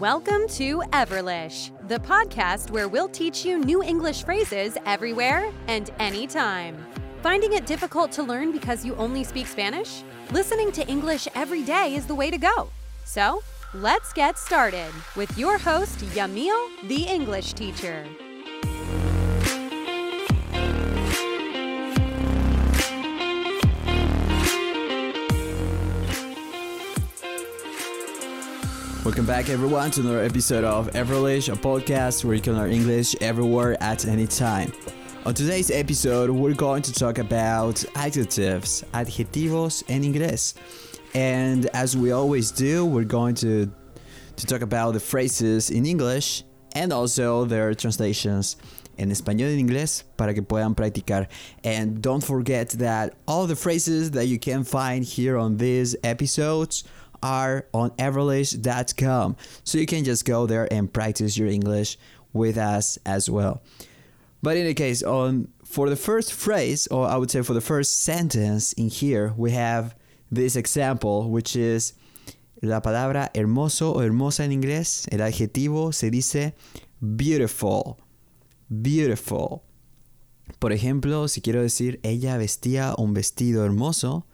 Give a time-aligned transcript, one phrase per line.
[0.00, 6.76] Welcome to Everlish, the podcast where we'll teach you new English phrases everywhere and anytime.
[7.22, 10.02] Finding it difficult to learn because you only speak Spanish?
[10.32, 12.68] Listening to English every day is the way to go.
[13.06, 13.42] So,
[13.72, 18.04] let's get started with your host, Yamil, the English teacher.
[29.06, 33.14] Welcome back, everyone, to another episode of Everlish, a podcast where you can learn English
[33.20, 34.72] everywhere at any time.
[35.24, 40.54] On today's episode, we're going to talk about adjectives, adjetivos en inglés.
[41.14, 43.70] And as we always do, we're going to,
[44.34, 48.56] to talk about the phrases in English and also their translations
[48.98, 51.28] en español en inglés para que puedan practicar.
[51.62, 56.82] And don't forget that all the phrases that you can find here on these episodes
[57.26, 59.36] are on everlish.com.
[59.64, 61.98] So you can just go there and practice your English
[62.32, 63.62] with us as well.
[64.42, 67.60] But in any case, on for the first phrase, or I would say for the
[67.60, 69.96] first sentence in here, we have
[70.30, 71.94] this example, which is
[72.62, 75.08] la palabra hermoso o hermosa en inglés.
[75.10, 76.54] El adjetivo se dice
[77.00, 77.98] beautiful.
[78.68, 79.64] Beautiful.
[80.60, 84.26] Por ejemplo, si quiero decir ella vestía un vestido hermoso,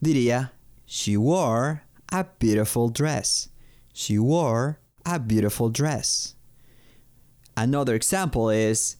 [0.00, 0.52] diría
[0.86, 3.48] she wore a beautiful dress.
[3.92, 6.34] She wore a beautiful dress.
[7.56, 8.96] Another example is,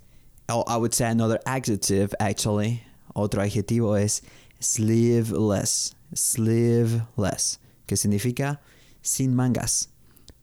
[0.48, 2.82] oh, I would say another adjective actually.
[3.16, 4.22] Otro adjetivo es
[4.60, 5.94] sleeveless.
[6.14, 8.58] Sleeveless, que significa
[9.02, 9.88] sin mangas.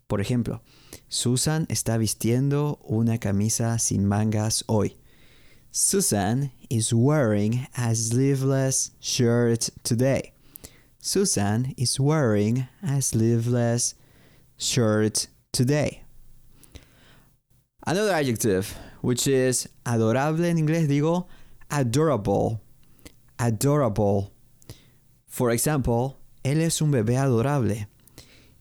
[0.07, 0.61] Por ejemplo,
[1.07, 4.97] Susan está vistiendo una camisa sin mangas hoy.
[5.71, 10.33] Susan is wearing a sleeveless shirt today.
[11.03, 13.95] Susan is wearing a sleeveless
[14.55, 16.03] shirt today.
[17.87, 21.25] Another adjective, which is adorable en inglés, digo
[21.71, 22.61] adorable.
[23.39, 24.31] Adorable.
[25.25, 27.87] For example, él es un bebé adorable.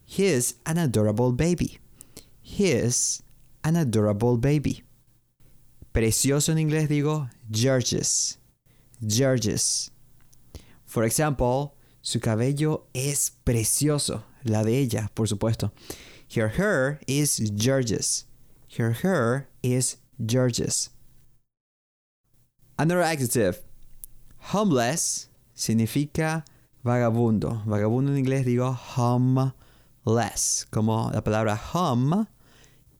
[0.06, 1.78] He is an adorable baby.
[2.40, 3.22] He is
[3.62, 4.82] an adorable baby.
[5.92, 8.38] Precioso en inglés digo gorgeous.
[9.06, 9.90] Gorgeous.
[10.86, 14.24] For example, su cabello es precioso.
[14.42, 15.72] La de ella, por supuesto.
[16.34, 18.26] Her hair is gorgeous.
[18.78, 20.90] Her hair is gorgeous.
[22.78, 23.58] Another adjective.
[24.52, 26.44] Homeless significa
[26.82, 27.62] vagabundo.
[27.66, 30.66] Vagabundo en inglés digo homeless.
[30.70, 32.26] Como la palabra home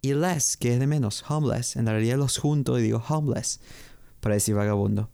[0.02, 1.24] y less, que es de menos.
[1.28, 1.76] Homeless.
[1.76, 3.60] En realidad los junto y digo homeless
[4.20, 5.08] para decir vagabundo.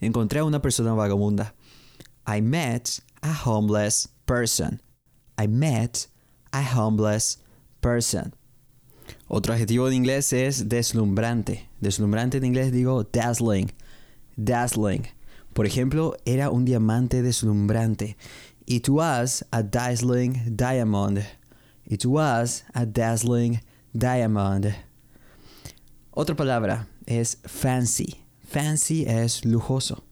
[0.00, 1.54] Encontré a una persona vagabunda.
[2.26, 4.80] I met a homeless person.
[5.38, 6.06] I met
[6.52, 7.38] a homeless
[7.80, 8.34] person.
[9.28, 11.68] Otro adjetivo en inglés es deslumbrante.
[11.80, 13.72] Deslumbrante en inglés digo dazzling.
[14.36, 15.06] Dazzling.
[15.52, 18.16] Por ejemplo, era un diamante deslumbrante.
[18.66, 21.26] It was a dazzling diamond.
[21.86, 23.60] It was a dazzling
[23.92, 24.74] diamond.
[26.12, 28.24] Otra palabra es fancy.
[28.46, 30.02] Fancy es lujoso.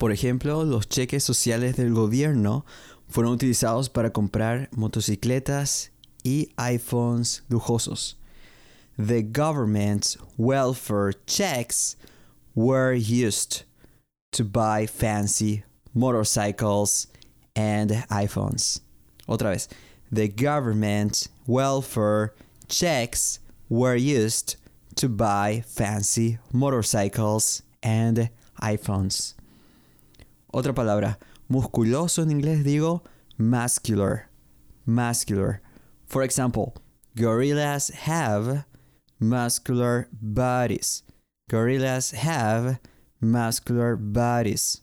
[0.00, 2.64] Por ejemplo, los cheques sociales del gobierno
[3.06, 5.90] fueron utilizados para comprar motocicletas
[6.24, 8.16] y iPhones lujosos.
[8.96, 11.98] The government's welfare checks
[12.54, 13.64] were used
[14.32, 17.08] to buy fancy motorcycles
[17.54, 18.80] and iPhones.
[19.28, 19.68] Otra vez,
[20.10, 22.32] the government's welfare
[22.68, 24.56] checks were used
[24.94, 28.30] to buy fancy motorcycles and
[28.62, 29.34] iPhones.
[30.52, 33.04] Otra palabra, musculoso en inglés digo
[33.38, 34.28] muscular.
[34.84, 35.62] Muscular.
[36.06, 36.74] For example,
[37.14, 38.64] gorillas have
[39.20, 41.04] muscular bodies.
[41.48, 42.80] Gorillas have
[43.20, 44.82] muscular bodies.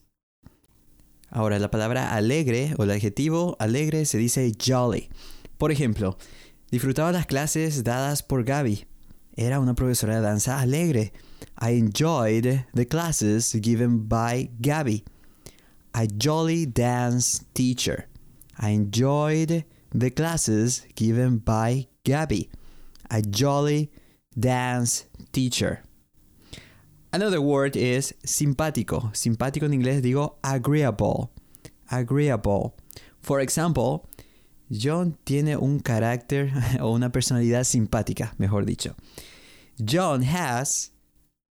[1.31, 5.09] Ahora, la palabra alegre o el adjetivo alegre se dice jolly.
[5.57, 6.17] Por ejemplo,
[6.71, 8.85] disfrutaba las clases dadas por Gaby.
[9.35, 11.11] Era una profesora de danza alegre.
[11.59, 15.03] I enjoyed the classes given by Gaby
[15.97, 18.05] a jolly dance teacher.
[18.59, 22.51] I enjoyed the classes given by Gabby,
[23.09, 23.89] a jolly
[24.37, 25.81] dance teacher.
[27.11, 29.11] Another word is simpático.
[29.13, 31.31] Simpático en inglés digo agreeable.
[31.89, 32.75] Agreeable.
[33.19, 34.07] For example,
[34.71, 38.93] John tiene un carácter o una personalidad simpática, mejor dicho.
[39.83, 40.91] John has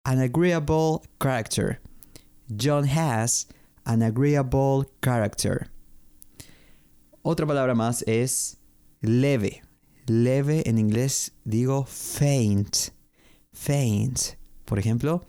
[0.05, 1.81] an agreeable character.
[2.55, 3.47] John has
[3.87, 5.71] an agreeable character.
[7.23, 8.59] Otra palabra más es
[9.01, 9.63] leve.
[10.07, 12.91] leve en inglés digo faint.
[13.53, 14.37] Faint.
[14.65, 15.25] Por ejemplo,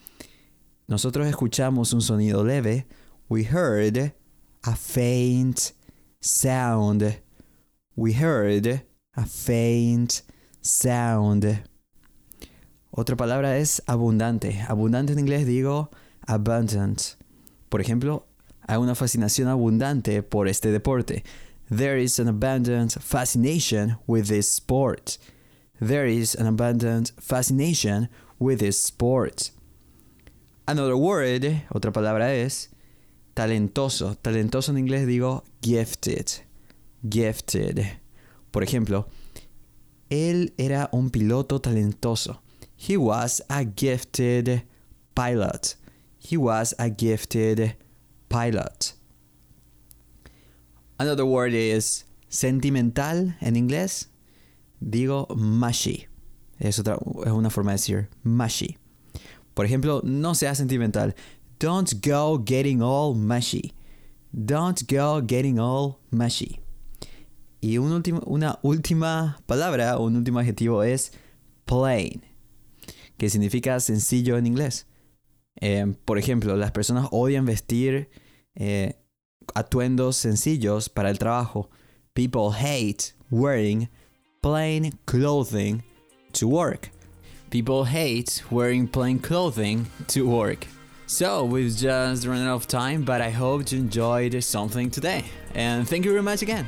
[0.88, 2.86] nosotros escuchamos un sonido leve.
[3.30, 4.14] We heard
[4.64, 5.72] a faint
[6.20, 7.22] sound.
[7.96, 10.22] We heard a faint
[10.62, 11.64] sound.
[12.92, 14.62] Otra palabra es abundante.
[14.68, 15.90] Abundante en inglés digo
[16.26, 17.16] abundant.
[17.70, 18.27] Por ejemplo,
[18.68, 21.24] hay una fascinación abundante por este deporte.
[21.70, 25.18] There is an abundant fascination with this sport.
[25.80, 28.10] There is an abundant fascination
[28.40, 29.52] with this sport.
[30.68, 32.70] Another word, otra palabra es
[33.34, 34.16] talentoso.
[34.16, 36.44] Talentoso en inglés digo gifted.
[37.08, 37.86] Gifted.
[38.52, 39.08] Por ejemplo,
[40.10, 42.42] él era un piloto talentoso.
[42.76, 44.64] He was a gifted
[45.16, 45.76] pilot.
[46.20, 47.76] He was a gifted
[48.30, 48.94] pilot.
[51.00, 54.08] Another word is sentimental en inglés.
[54.80, 56.08] Digo mushy.
[56.60, 58.78] Es, otra, es una forma de decir mushy.
[59.54, 61.16] Por ejemplo, no sea sentimental.
[61.60, 63.74] Don't go getting all mushy.
[64.32, 66.60] Don't go getting all mushy.
[67.62, 71.12] Y un último, una última palabra, un último adjetivo es
[71.66, 72.24] plain,
[73.18, 74.86] que significa sencillo en inglés.
[75.60, 78.10] Eh, por ejemplo, las personas odian vestir
[78.56, 78.94] eh,
[79.56, 81.70] atuendos sencillos para el trabajo.
[82.14, 83.90] People hate wearing
[84.42, 85.84] plain clothing
[86.34, 86.92] to work.
[87.50, 90.68] People hate wearing plain clothing to work.
[91.06, 95.24] So we've just run out of time, but I hope you enjoyed something today.
[95.56, 96.68] And thank you very much again.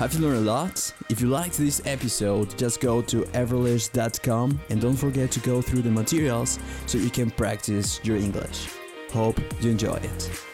[0.00, 0.94] Have you learned a lot?
[1.10, 5.82] If you liked this episode, just go to everlish.com and don't forget to go through
[5.82, 8.70] the materials so you can practice your English.
[9.12, 10.49] Hope you enjoy it.